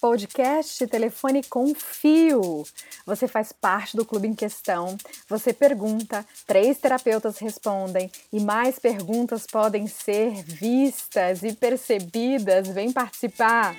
podcast 0.00 0.86
Telefone 0.86 1.42
com 1.44 1.74
Fio. 1.74 2.64
Você 3.04 3.28
faz 3.28 3.52
parte 3.52 3.96
do 3.96 4.04
clube 4.04 4.26
em 4.26 4.34
questão, 4.34 4.96
você 5.28 5.52
pergunta, 5.52 6.24
três 6.46 6.78
terapeutas 6.78 7.38
respondem 7.38 8.10
e 8.32 8.40
mais 8.40 8.78
perguntas 8.78 9.46
podem 9.46 9.86
ser 9.86 10.42
vistas 10.42 11.42
e 11.42 11.52
percebidas. 11.52 12.68
Vem 12.68 12.90
participar! 12.90 13.76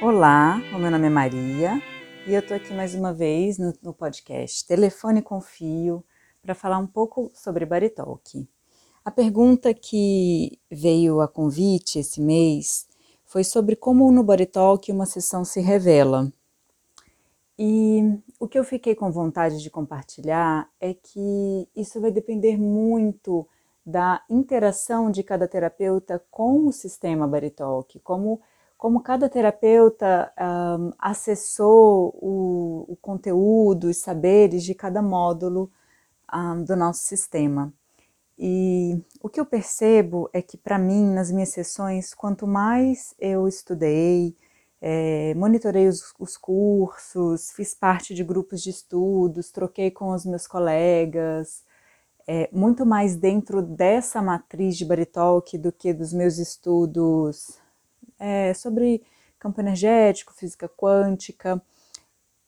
Olá, 0.00 0.62
o 0.74 0.78
meu 0.78 0.90
nome 0.90 1.06
é 1.06 1.10
Maria 1.10 1.82
e 2.26 2.32
eu 2.32 2.46
tô 2.46 2.54
aqui 2.54 2.72
mais 2.72 2.94
uma 2.94 3.12
vez 3.12 3.58
no, 3.58 3.74
no 3.82 3.92
podcast 3.92 4.66
Telefone 4.66 5.20
com 5.20 5.40
Fio 5.40 6.02
para 6.40 6.54
falar 6.54 6.78
um 6.78 6.86
pouco 6.86 7.30
sobre 7.34 7.66
Baritalk. 7.66 8.48
A 9.08 9.10
pergunta 9.10 9.72
que 9.72 10.60
veio 10.70 11.22
a 11.22 11.26
convite 11.26 11.98
esse 11.98 12.20
mês 12.20 12.86
foi 13.24 13.42
sobre 13.42 13.74
como 13.74 14.12
no 14.12 14.22
Body 14.22 14.44
Talk 14.44 14.92
uma 14.92 15.06
sessão 15.06 15.46
se 15.46 15.62
revela. 15.62 16.30
E 17.58 18.02
o 18.38 18.46
que 18.46 18.58
eu 18.58 18.64
fiquei 18.64 18.94
com 18.94 19.10
vontade 19.10 19.62
de 19.62 19.70
compartilhar 19.70 20.68
é 20.78 20.92
que 20.92 21.66
isso 21.74 21.98
vai 22.02 22.10
depender 22.10 22.58
muito 22.58 23.48
da 23.84 24.22
interação 24.28 25.10
de 25.10 25.22
cada 25.22 25.48
terapeuta 25.48 26.22
com 26.30 26.66
o 26.66 26.70
sistema 26.70 27.26
Body 27.26 27.48
Talk, 27.48 27.98
como, 28.00 28.42
como 28.76 29.00
cada 29.00 29.26
terapeuta 29.26 30.30
um, 30.38 30.92
acessou 30.98 32.14
o, 32.20 32.84
o, 32.86 32.96
conteúdo, 32.96 33.88
os 33.88 33.96
saberes 33.96 34.62
de 34.64 34.74
cada 34.74 35.00
módulo 35.00 35.72
um, 36.30 36.62
do 36.62 36.76
nosso 36.76 37.04
sistema. 37.04 37.72
E 38.38 39.02
o 39.20 39.28
que 39.28 39.40
eu 39.40 39.46
percebo 39.46 40.30
é 40.32 40.40
que, 40.40 40.56
para 40.56 40.78
mim, 40.78 41.10
nas 41.10 41.30
minhas 41.30 41.48
sessões, 41.48 42.14
quanto 42.14 42.46
mais 42.46 43.14
eu 43.18 43.48
estudei, 43.48 44.36
é, 44.80 45.34
monitorei 45.34 45.88
os, 45.88 46.14
os, 46.20 46.36
cursos, 46.36 47.50
fiz 47.50 47.74
parte 47.74 48.14
de 48.14 48.22
grupos 48.22 48.62
de 48.62 48.70
estudos, 48.70 49.50
troquei 49.50 49.90
com 49.90 50.10
os 50.10 50.24
meus 50.24 50.46
colegas, 50.46 51.64
é, 52.28 52.48
muito 52.52 52.86
mais 52.86 53.16
dentro 53.16 53.60
dessa 53.60 54.22
matriz 54.22 54.76
de 54.76 54.84
Baritalk 54.84 55.58
do 55.58 55.72
que 55.72 55.92
dos 55.92 56.12
meus 56.12 56.38
estudos 56.38 57.58
é, 58.20 58.54
sobre 58.54 59.02
campo 59.38 59.60
energético, 59.60 60.32
física 60.32 60.68
quântica. 60.68 61.60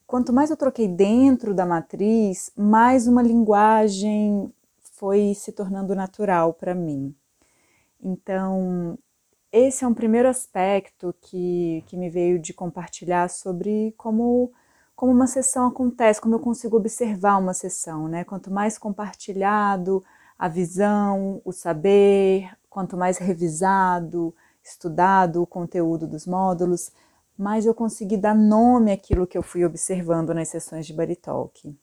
Quanto 0.06 0.32
mais 0.32 0.50
eu 0.50 0.56
troquei 0.56 0.86
dentro 0.86 1.52
da 1.54 1.66
matriz, 1.66 2.52
mais 2.56 3.08
uma 3.08 3.22
linguagem 3.22 4.52
foi 5.00 5.34
se 5.34 5.50
tornando 5.50 5.94
natural 5.94 6.52
para 6.52 6.74
mim. 6.74 7.16
Então, 8.02 8.98
esse 9.52 9.84
é 9.84 9.88
um 9.88 9.94
primeiro 9.94 10.28
aspecto 10.28 11.14
que, 11.22 11.82
que 11.86 11.96
me 11.96 12.10
veio 12.10 12.38
de 12.38 12.52
compartilhar 12.52 13.30
sobre 13.30 13.94
como, 13.96 14.52
como 14.94 15.12
uma 15.12 15.26
sessão 15.26 15.66
acontece, 15.68 16.20
como 16.20 16.34
eu 16.34 16.40
consigo 16.40 16.76
observar 16.76 17.38
uma 17.38 17.54
sessão, 17.54 18.08
né? 18.08 18.24
Quanto 18.24 18.50
mais 18.52 18.78
compartilhado 18.78 20.04
a 20.38 20.48
visão, 20.48 21.40
o 21.44 21.52
saber, 21.52 22.50
quanto 22.68 22.96
mais 22.96 23.18
revisado, 23.18 24.34
estudado 24.62 25.42
o 25.42 25.46
conteúdo 25.46 26.06
dos 26.06 26.26
módulos, 26.26 26.92
mais 27.38 27.64
eu 27.66 27.74
consegui 27.74 28.18
dar 28.18 28.34
nome 28.34 28.92
àquilo 28.92 29.26
que 29.26 29.38
eu 29.38 29.42
fui 29.42 29.64
observando 29.64 30.34
nas 30.34 30.48
sessões 30.48 30.86
de 30.86 30.92
Baritalk. 30.92 31.74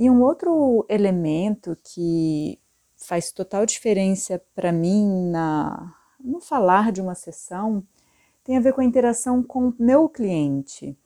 E 0.00 0.08
um 0.08 0.22
outro 0.22 0.86
elemento 0.88 1.76
que 1.82 2.56
faz 2.96 3.32
total 3.32 3.66
diferença 3.66 4.40
para 4.54 4.70
mim 4.70 5.28
na, 5.28 5.92
no 6.22 6.40
falar 6.40 6.92
de 6.92 7.00
uma 7.00 7.16
sessão 7.16 7.82
tem 8.44 8.56
a 8.56 8.60
ver 8.60 8.74
com 8.74 8.80
a 8.80 8.84
interação 8.84 9.42
com 9.42 9.74
meu 9.76 10.08
cliente. 10.08 10.96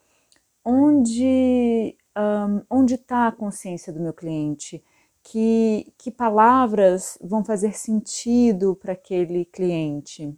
Onde 0.63 1.97
um, 2.15 2.63
onde 2.69 2.97
está 2.97 3.29
a 3.29 3.33
consciência 3.33 3.91
do 3.95 3.99
meu 3.99 4.13
cliente? 4.13 4.85
Que, 5.23 5.91
que 5.97 6.11
palavras 6.11 7.17
vão 7.23 7.43
fazer 7.43 7.75
sentido 7.75 8.77
para 8.77 8.93
aquele 8.93 9.47
cliente? 9.47 10.37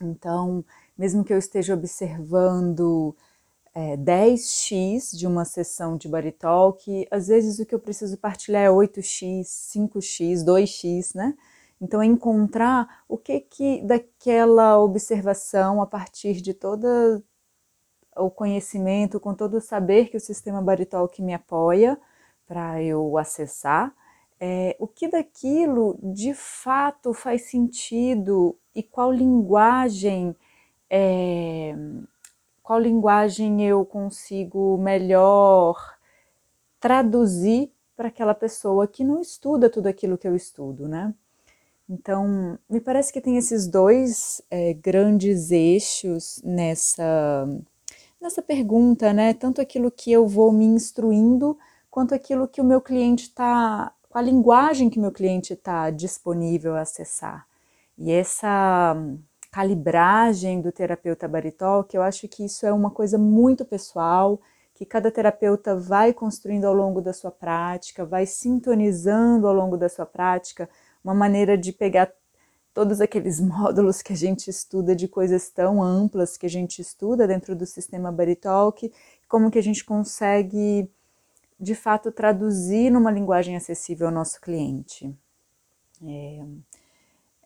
Então, 0.00 0.64
mesmo 0.96 1.22
que 1.22 1.34
eu 1.34 1.38
esteja 1.38 1.74
observando 1.74 3.14
é, 3.74 3.96
10x 3.96 5.16
de 5.16 5.26
uma 5.26 5.44
sessão 5.44 5.96
de 5.96 6.08
Baritalk, 6.08 7.06
às 7.10 7.26
vezes 7.28 7.58
o 7.58 7.66
que 7.66 7.74
eu 7.74 7.80
preciso 7.80 8.16
partilhar 8.18 8.62
é 8.62 8.68
8x, 8.68 9.42
5x, 9.42 10.44
2x, 10.44 11.14
né? 11.14 11.34
Então, 11.80 12.00
é 12.00 12.06
encontrar 12.06 13.04
o 13.08 13.18
que 13.18 13.40
que 13.40 13.82
daquela 13.82 14.78
observação, 14.78 15.82
a 15.82 15.86
partir 15.86 16.40
de 16.40 16.54
todo 16.54 17.22
o 18.16 18.30
conhecimento, 18.30 19.18
com 19.20 19.34
todo 19.34 19.56
o 19.56 19.60
saber 19.60 20.08
que 20.08 20.16
o 20.16 20.20
sistema 20.20 20.62
Baritalk 20.62 21.20
me 21.20 21.34
apoia 21.34 21.98
para 22.46 22.82
eu 22.82 23.18
acessar, 23.18 23.94
é, 24.40 24.76
o 24.78 24.86
que 24.86 25.08
daquilo 25.08 25.98
de 26.02 26.34
fato 26.34 27.12
faz 27.12 27.50
sentido 27.50 28.56
e 28.74 28.82
qual 28.82 29.12
linguagem 29.12 30.36
é, 30.90 31.74
qual 32.64 32.80
linguagem 32.80 33.62
eu 33.62 33.84
consigo 33.84 34.78
melhor 34.78 35.76
traduzir 36.80 37.70
para 37.94 38.08
aquela 38.08 38.34
pessoa 38.34 38.88
que 38.88 39.04
não 39.04 39.20
estuda 39.20 39.68
tudo 39.68 39.86
aquilo 39.86 40.16
que 40.16 40.26
eu 40.26 40.34
estudo, 40.34 40.88
né? 40.88 41.14
Então, 41.86 42.58
me 42.68 42.80
parece 42.80 43.12
que 43.12 43.20
tem 43.20 43.36
esses 43.36 43.66
dois 43.66 44.40
é, 44.50 44.72
grandes 44.72 45.50
eixos 45.50 46.40
nessa, 46.42 47.46
nessa 48.18 48.40
pergunta, 48.40 49.12
né? 49.12 49.34
Tanto 49.34 49.60
aquilo 49.60 49.90
que 49.90 50.10
eu 50.10 50.26
vou 50.26 50.50
me 50.50 50.64
instruindo, 50.64 51.58
quanto 51.90 52.14
aquilo 52.14 52.48
que 52.48 52.62
o 52.62 52.64
meu 52.64 52.80
cliente 52.80 53.24
está, 53.24 53.92
a 54.12 54.22
linguagem 54.22 54.88
que 54.88 54.98
meu 54.98 55.12
cliente 55.12 55.52
está 55.52 55.90
disponível 55.90 56.76
a 56.76 56.80
acessar. 56.80 57.46
E 57.98 58.10
essa 58.10 58.96
calibragem 59.54 60.60
do 60.60 60.72
terapeuta 60.72 61.28
baritol, 61.28 61.84
que 61.84 61.96
eu 61.96 62.02
acho 62.02 62.26
que 62.26 62.44
isso 62.44 62.66
é 62.66 62.72
uma 62.72 62.90
coisa 62.90 63.16
muito 63.16 63.64
pessoal, 63.64 64.40
que 64.74 64.84
cada 64.84 65.12
terapeuta 65.12 65.76
vai 65.76 66.12
construindo 66.12 66.64
ao 66.64 66.74
longo 66.74 67.00
da 67.00 67.12
sua 67.12 67.30
prática, 67.30 68.04
vai 68.04 68.26
sintonizando 68.26 69.46
ao 69.46 69.54
longo 69.54 69.76
da 69.76 69.88
sua 69.88 70.04
prática, 70.04 70.68
uma 71.04 71.14
maneira 71.14 71.56
de 71.56 71.70
pegar 71.72 72.10
todos 72.74 73.00
aqueles 73.00 73.38
módulos 73.40 74.02
que 74.02 74.12
a 74.12 74.16
gente 74.16 74.50
estuda 74.50 74.92
de 74.96 75.06
coisas 75.06 75.48
tão 75.50 75.80
amplas 75.80 76.36
que 76.36 76.46
a 76.46 76.50
gente 76.50 76.82
estuda 76.82 77.24
dentro 77.24 77.54
do 77.54 77.64
sistema 77.64 78.10
Baritalk, 78.10 78.92
como 79.28 79.52
que 79.52 79.58
a 79.60 79.62
gente 79.62 79.84
consegue 79.84 80.90
de 81.60 81.76
fato 81.76 82.10
traduzir 82.10 82.90
numa 82.90 83.12
linguagem 83.12 83.54
acessível 83.54 84.08
ao 84.08 84.12
nosso 84.12 84.40
cliente. 84.40 85.16
É, 86.04 86.44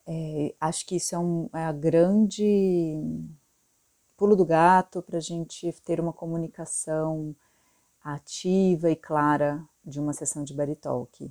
é, 0.09 0.55
acho 0.59 0.87
que 0.87 0.97
isso 0.97 1.15
é, 1.15 1.19
um, 1.19 1.51
é 1.53 1.65
a 1.65 1.73
grande 1.73 2.99
pulo 4.17 4.35
do 4.35 4.45
gato 4.45 5.03
para 5.03 5.19
a 5.19 5.21
gente 5.21 5.71
ter 5.85 6.01
uma 6.01 6.15
comunicação 6.15 7.37
ativa 8.03 8.91
e 8.91 8.97
clara 8.97 9.63
de 9.85 10.01
uma 10.01 10.15
sessão 10.15 10.43
de 10.43 10.55
Baritalk. 10.55 11.31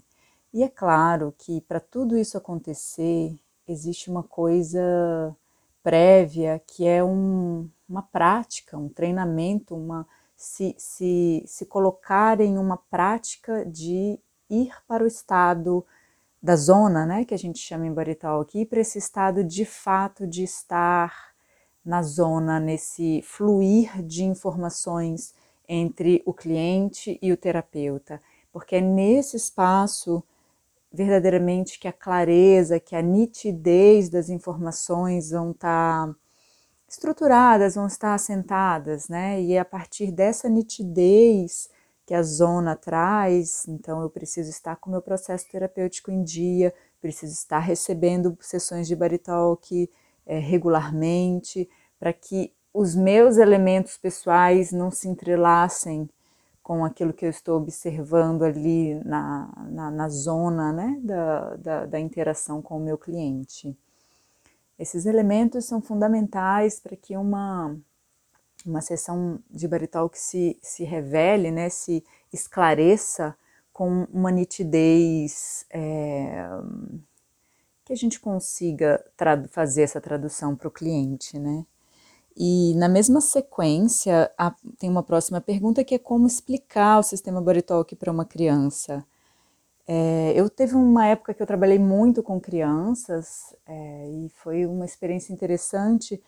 E 0.53 0.63
é 0.63 0.69
claro 0.69 1.33
que 1.37 1.59
para 1.61 1.79
tudo 1.79 2.15
isso 2.15 2.37
acontecer, 2.37 3.35
existe 3.67 4.11
uma 4.11 4.21
coisa 4.21 5.35
prévia 5.81 6.61
que 6.67 6.85
é 6.85 7.03
um, 7.03 7.67
uma 7.89 8.03
prática, 8.03 8.77
um 8.77 8.89
treinamento, 8.89 9.75
uma 9.75 10.07
se, 10.35 10.75
se, 10.77 11.43
se 11.47 11.65
colocar 11.65 12.39
em 12.39 12.59
uma 12.59 12.77
prática 12.77 13.65
de 13.65 14.19
ir 14.49 14.71
para 14.87 15.03
o 15.03 15.07
estado 15.07 15.83
da 16.41 16.55
zona, 16.55 17.05
né, 17.05 17.25
que 17.25 17.33
a 17.33 17.37
gente 17.37 17.59
chama 17.59 17.87
em 17.87 17.93
Barital 17.93 18.41
aqui, 18.41 18.65
para 18.65 18.79
esse 18.79 18.97
estado 18.97 19.43
de 19.43 19.65
fato 19.65 20.27
de 20.27 20.43
estar 20.43 21.33
na 21.83 22.03
zona, 22.03 22.59
nesse 22.59 23.21
fluir 23.23 24.03
de 24.03 24.23
informações 24.23 25.33
entre 25.67 26.21
o 26.25 26.33
cliente 26.33 27.17
e 27.21 27.31
o 27.31 27.37
terapeuta, 27.37 28.21
porque 28.51 28.75
é 28.77 28.81
nesse 28.81 29.37
espaço 29.37 30.23
verdadeiramente 30.91 31.79
que 31.79 31.87
a 31.87 31.93
clareza, 31.93 32.79
que 32.79 32.95
a 32.95 33.01
nitidez 33.01 34.09
das 34.09 34.29
informações 34.29 35.31
vão 35.31 35.51
estar 35.51 36.13
estruturadas, 36.87 37.75
vão 37.75 37.87
estar 37.87 38.13
assentadas, 38.13 39.09
né? 39.09 39.41
E 39.41 39.53
é 39.53 39.59
a 39.59 39.65
partir 39.65 40.11
dessa 40.11 40.47
nitidez 40.49 41.69
que 42.07 42.13
a 42.13 42.23
zona 42.23 42.73
traz, 42.73 43.67
então 43.67 44.01
eu 44.01 44.09
preciso 44.09 44.49
estar 44.49 44.77
com 44.77 44.89
o 44.89 44.93
meu 44.93 45.01
processo 45.01 45.45
terapêutico 45.51 46.09
em 46.09 46.23
dia, 46.23 46.73
preciso 47.01 47.33
estar 47.33 47.59
recebendo 47.59 48.37
sessões 48.39 48.87
de 48.87 48.95
Baritalk 48.95 49.89
é, 50.25 50.39
regularmente, 50.39 51.69
para 51.99 52.13
que 52.13 52.53
os 52.73 52.95
meus 52.95 53.35
elementos 53.35 53.97
pessoais 53.97 54.71
não 54.71 54.89
se 54.89 55.09
entrelacem 55.09 56.09
com 56.63 56.85
aquilo 56.85 57.11
que 57.11 57.25
eu 57.25 57.29
estou 57.29 57.57
observando 57.57 58.43
ali 58.43 58.95
na, 59.03 59.67
na, 59.69 59.91
na 59.91 60.07
zona 60.07 60.71
né, 60.71 60.97
da, 61.01 61.55
da, 61.57 61.85
da, 61.87 61.99
interação 61.99 62.61
com 62.61 62.77
o 62.77 62.83
meu 62.83 62.97
cliente. 62.97 63.77
Esses 64.79 65.05
elementos 65.05 65.65
são 65.65 65.81
fundamentais 65.81 66.79
para 66.79 66.95
que 66.95 67.17
uma, 67.17 67.75
uma 68.67 68.81
sessão 68.81 69.39
de 69.49 69.67
Baritalk 69.67 70.17
se, 70.17 70.57
se 70.61 70.83
revele, 70.83 71.51
né, 71.51 71.69
se 71.69 72.03
esclareça 72.31 73.35
com 73.71 74.07
uma 74.11 74.31
nitidez 74.31 75.65
é, 75.69 76.49
que 77.85 77.93
a 77.93 77.95
gente 77.95 78.19
consiga 78.19 79.03
fazer 79.49 79.83
essa 79.83 80.01
tradução 80.01 80.55
para 80.55 80.67
o 80.67 80.71
cliente, 80.71 81.37
né? 81.39 81.65
E 82.35 82.75
na 82.75 82.87
mesma 82.87 83.19
sequência, 83.19 84.31
a, 84.37 84.53
tem 84.77 84.89
uma 84.89 85.01
próxima 85.01 85.41
pergunta 85.41 85.83
que 85.83 85.95
é 85.95 85.99
como 85.99 86.27
explicar 86.27 86.99
o 86.99 87.03
sistema 87.03 87.41
Baritalk 87.41 87.95
para 87.95 88.11
uma 88.11 88.25
criança. 88.25 89.03
É, 89.87 90.33
eu 90.35 90.49
teve 90.49 90.75
uma 90.75 91.07
época 91.07 91.33
que 91.33 91.41
eu 91.41 91.47
trabalhei 91.47 91.79
muito 91.79 92.21
com 92.21 92.39
crianças 92.39 93.55
é, 93.65 94.09
e 94.09 94.29
foi 94.29 94.65
uma 94.65 94.85
experiência 94.85 95.33
interessante. 95.33 96.21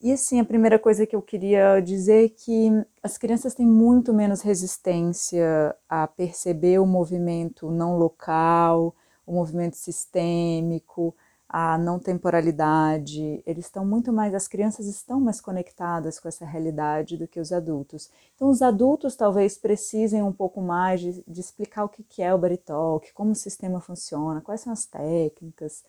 E 0.00 0.12
assim, 0.12 0.40
a 0.40 0.44
primeira 0.44 0.78
coisa 0.78 1.06
que 1.06 1.14
eu 1.14 1.20
queria 1.20 1.78
dizer 1.80 2.24
é 2.24 2.28
que 2.28 2.70
as 3.02 3.18
crianças 3.18 3.54
têm 3.54 3.66
muito 3.66 4.14
menos 4.14 4.40
resistência 4.40 5.76
a 5.88 6.06
perceber 6.06 6.78
o 6.78 6.86
movimento 6.86 7.70
não 7.70 7.98
local, 7.98 8.94
o 9.26 9.32
movimento 9.32 9.76
sistêmico, 9.76 11.14
a 11.46 11.76
não 11.76 11.98
temporalidade, 11.98 13.42
eles 13.44 13.66
estão 13.66 13.84
muito 13.84 14.12
mais, 14.12 14.34
as 14.34 14.48
crianças 14.48 14.86
estão 14.86 15.20
mais 15.20 15.40
conectadas 15.40 16.18
com 16.18 16.28
essa 16.28 16.46
realidade 16.46 17.16
do 17.18 17.28
que 17.28 17.40
os 17.40 17.52
adultos. 17.52 18.08
Então, 18.36 18.48
os 18.48 18.62
adultos 18.62 19.16
talvez 19.16 19.58
precisem 19.58 20.22
um 20.22 20.32
pouco 20.32 20.62
mais 20.62 21.00
de, 21.00 21.24
de 21.26 21.40
explicar 21.40 21.84
o 21.84 21.88
que 21.88 22.22
é 22.22 22.32
o 22.32 22.38
Baritalk, 22.38 23.12
como 23.12 23.32
o 23.32 23.34
sistema 23.34 23.80
funciona, 23.80 24.40
quais 24.40 24.60
são 24.62 24.72
as 24.72 24.86
técnicas. 24.86 25.84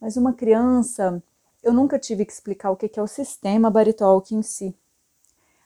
Mas 0.00 0.16
uma 0.16 0.32
criança, 0.32 1.22
eu 1.64 1.72
nunca 1.72 1.98
tive 1.98 2.26
que 2.26 2.32
explicar 2.32 2.70
o 2.70 2.76
que 2.76 2.98
é 2.98 3.02
o 3.02 3.06
sistema 3.06 3.70
Baritalk 3.70 4.34
em 4.34 4.42
si. 4.42 4.76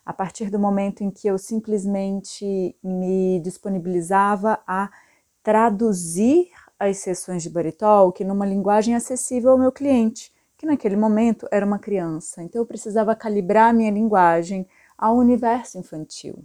A 0.07 0.13
partir 0.13 0.49
do 0.49 0.59
momento 0.59 1.03
em 1.03 1.11
que 1.11 1.29
eu 1.29 1.37
simplesmente 1.37 2.75
me 2.83 3.41
disponibilizava 3.41 4.59
a 4.67 4.91
traduzir 5.43 6.51
as 6.79 6.99
sessões 6.99 7.43
de 7.43 7.51
Baritalk 7.51 8.23
numa 8.25 8.47
linguagem 8.47 8.95
acessível 8.95 9.51
ao 9.51 9.59
meu 9.59 9.73
cliente, 9.73 10.33
que 10.57 10.65
naquele 10.65 10.97
momento 10.97 11.49
era 11.51 11.67
uma 11.67 11.79
criança. 11.79 12.43
Então 12.43 12.63
eu 12.63 12.67
precisava 12.67 13.15
calibrar 13.15 13.75
minha 13.75 13.91
linguagem 13.91 14.67
ao 14.97 15.17
universo 15.17 15.79
infantil. 15.79 16.45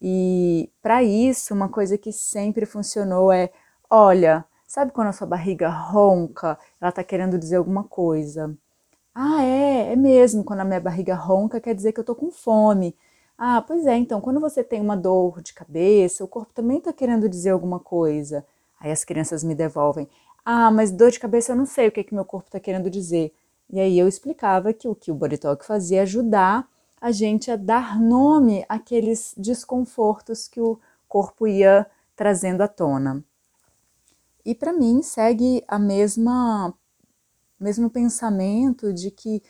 E 0.00 0.70
para 0.80 1.02
isso, 1.02 1.52
uma 1.52 1.68
coisa 1.68 1.98
que 1.98 2.12
sempre 2.12 2.64
funcionou 2.64 3.30
é: 3.30 3.50
olha, 3.90 4.44
sabe 4.70 4.92
quando 4.92 5.08
a 5.08 5.12
sua 5.12 5.26
barriga 5.26 5.68
ronca, 5.68 6.56
ela 6.80 6.90
está 6.90 7.02
querendo 7.02 7.36
dizer 7.36 7.56
alguma 7.56 7.82
coisa? 7.82 8.56
Ah, 9.14 9.42
é, 9.44 9.92
é 9.92 9.96
mesmo. 9.96 10.44
Quando 10.44 10.60
a 10.60 10.64
minha 10.64 10.80
barriga 10.80 11.14
ronca, 11.16 11.60
quer 11.60 11.74
dizer 11.74 11.92
que 11.92 12.00
eu 12.00 12.02
estou 12.02 12.14
com 12.14 12.30
fome. 12.30 12.96
Ah, 13.38 13.62
pois 13.66 13.86
é, 13.86 13.96
então, 13.96 14.20
quando 14.20 14.40
você 14.40 14.62
tem 14.64 14.80
uma 14.80 14.96
dor 14.96 15.42
de 15.42 15.52
cabeça, 15.54 16.24
o 16.24 16.28
corpo 16.28 16.52
também 16.54 16.78
está 16.78 16.92
querendo 16.92 17.28
dizer 17.28 17.50
alguma 17.50 17.80
coisa. 17.80 18.46
Aí 18.80 18.92
as 18.92 19.04
crianças 19.04 19.42
me 19.44 19.56
devolvem: 19.56 20.08
Ah, 20.44 20.70
mas 20.70 20.92
dor 20.92 21.10
de 21.10 21.18
cabeça 21.20 21.52
eu 21.52 21.56
não 21.56 21.66
sei 21.66 21.88
o 21.88 21.92
que, 21.92 22.04
que 22.04 22.14
meu 22.14 22.24
corpo 22.24 22.48
está 22.48 22.60
querendo 22.60 22.90
dizer. 22.90 23.34
E 23.70 23.80
aí 23.80 23.98
eu 23.98 24.06
explicava 24.08 24.72
que 24.72 24.86
o 24.88 24.94
que 24.94 25.10
o 25.10 25.14
Body 25.14 25.38
Talk 25.38 25.64
fazia 25.66 26.00
é 26.00 26.02
ajudar 26.02 26.68
a 27.00 27.10
gente 27.12 27.50
a 27.50 27.56
dar 27.56 28.00
nome 28.00 28.64
àqueles 28.68 29.34
desconfortos 29.36 30.46
que 30.48 30.60
o 30.60 30.78
corpo 31.08 31.46
ia 31.48 31.86
trazendo 32.16 32.62
à 32.62 32.68
tona. 32.68 33.24
E 34.50 34.54
para 34.56 34.72
mim 34.72 35.00
segue 35.00 35.62
a 35.68 35.78
mesma 35.78 36.74
mesmo 37.60 37.88
pensamento 37.88 38.92
de 38.92 39.08
que 39.08 39.40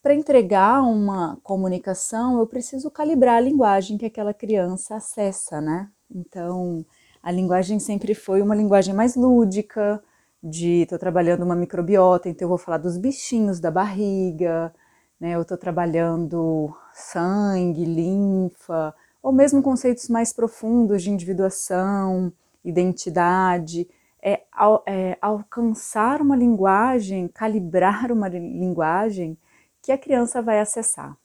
para 0.00 0.14
entregar 0.14 0.80
uma 0.80 1.36
comunicação 1.42 2.38
eu 2.38 2.46
preciso 2.46 2.90
calibrar 2.90 3.36
a 3.36 3.40
linguagem 3.40 3.98
que 3.98 4.06
aquela 4.06 4.32
criança 4.32 4.94
acessa, 4.96 5.60
né? 5.60 5.90
Então, 6.10 6.86
a 7.22 7.30
linguagem 7.30 7.78
sempre 7.78 8.14
foi 8.14 8.40
uma 8.40 8.54
linguagem 8.54 8.94
mais 8.94 9.14
lúdica, 9.14 10.02
de 10.42 10.84
estou 10.84 10.98
trabalhando 10.98 11.42
uma 11.42 11.54
microbiota, 11.54 12.30
então 12.30 12.46
eu 12.46 12.48
vou 12.48 12.56
falar 12.56 12.78
dos 12.78 12.96
bichinhos 12.96 13.60
da 13.60 13.70
barriga, 13.70 14.74
né? 15.20 15.34
Eu 15.34 15.42
estou 15.42 15.58
trabalhando 15.58 16.74
sangue, 16.94 17.84
linfa, 17.84 18.94
ou 19.22 19.32
mesmo 19.32 19.62
conceitos 19.62 20.08
mais 20.08 20.32
profundos 20.32 21.02
de 21.02 21.10
individuação, 21.10 22.32
identidade, 22.64 23.86
é, 24.22 24.42
é 24.86 25.18
alcançar 25.20 26.20
uma 26.20 26.36
linguagem, 26.36 27.28
calibrar 27.28 28.12
uma 28.12 28.28
linguagem 28.28 29.38
que 29.82 29.92
a 29.92 29.98
criança 29.98 30.42
vai 30.42 30.60
acessar. 30.60 31.16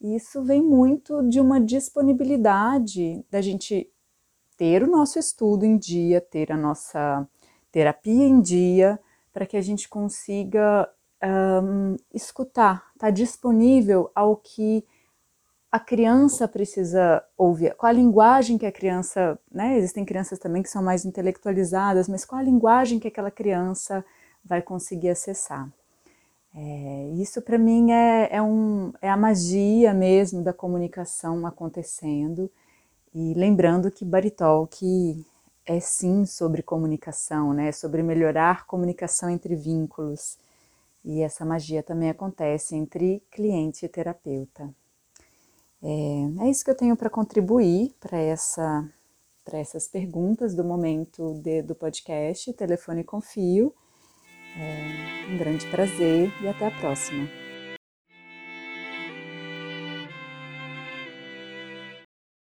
Isso 0.00 0.42
vem 0.42 0.62
muito 0.62 1.22
de 1.28 1.40
uma 1.40 1.60
disponibilidade 1.60 3.24
da 3.30 3.40
gente 3.40 3.88
ter 4.56 4.82
o 4.82 4.90
nosso 4.90 5.18
estudo 5.18 5.64
em 5.64 5.76
dia, 5.76 6.20
ter 6.20 6.50
a 6.52 6.56
nossa 6.56 7.28
terapia 7.70 8.24
em 8.24 8.40
dia, 8.40 8.98
para 9.32 9.46
que 9.46 9.56
a 9.56 9.60
gente 9.60 9.88
consiga 9.88 10.88
um, 11.24 11.96
escutar, 12.12 12.90
estar 12.94 13.06
tá 13.06 13.10
disponível 13.10 14.10
ao 14.14 14.36
que 14.36 14.84
a 15.72 15.80
criança 15.80 16.46
precisa 16.46 17.24
ouvir, 17.36 17.74
qual 17.76 17.88
a 17.88 17.94
linguagem 17.94 18.58
que 18.58 18.66
a 18.66 18.72
criança, 18.72 19.38
né? 19.50 19.78
Existem 19.78 20.04
crianças 20.04 20.38
também 20.38 20.62
que 20.62 20.68
são 20.68 20.82
mais 20.82 21.06
intelectualizadas, 21.06 22.08
mas 22.08 22.26
qual 22.26 22.40
a 22.42 22.44
linguagem 22.44 22.98
que 23.00 23.08
aquela 23.08 23.30
criança 23.30 24.04
vai 24.44 24.60
conseguir 24.60 25.08
acessar. 25.08 25.72
É, 26.54 27.10
isso 27.14 27.40
para 27.40 27.56
mim 27.56 27.90
é, 27.90 28.28
é, 28.36 28.42
um, 28.42 28.92
é 29.00 29.08
a 29.08 29.16
magia 29.16 29.94
mesmo 29.94 30.42
da 30.42 30.52
comunicação 30.52 31.46
acontecendo 31.46 32.50
e 33.14 33.32
lembrando 33.34 33.90
que 33.90 34.04
Baritalk 34.04 35.24
é 35.64 35.80
sim 35.80 36.26
sobre 36.26 36.62
comunicação, 36.62 37.54
né? 37.54 37.72
sobre 37.72 38.02
melhorar 38.02 38.66
comunicação 38.66 39.30
entre 39.30 39.56
vínculos. 39.56 40.38
E 41.04 41.22
essa 41.22 41.44
magia 41.46 41.82
também 41.82 42.10
acontece 42.10 42.76
entre 42.76 43.22
cliente 43.30 43.86
e 43.86 43.88
terapeuta. 43.88 44.68
É, 45.82 46.44
é 46.44 46.50
isso 46.50 46.64
que 46.64 46.70
eu 46.70 46.76
tenho 46.76 46.96
para 46.96 47.10
contribuir 47.10 47.94
para 47.98 48.16
essa, 48.18 48.88
essas 49.52 49.88
perguntas 49.88 50.54
do 50.54 50.64
momento 50.64 51.34
de, 51.42 51.62
do 51.62 51.74
podcast 51.74 52.52
Telefone 52.52 53.02
com 53.02 53.20
Fio. 53.20 53.74
É 54.56 55.32
um 55.32 55.38
grande 55.38 55.66
prazer 55.70 56.30
e 56.42 56.48
até 56.48 56.66
a 56.66 56.70
próxima. 56.70 57.41